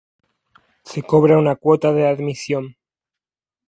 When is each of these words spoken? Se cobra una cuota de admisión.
Se 0.83 1.03
cobra 1.03 1.37
una 1.37 1.55
cuota 1.55 1.93
de 1.93 2.07
admisión. 2.07 2.75